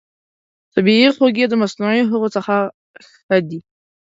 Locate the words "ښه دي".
3.19-3.59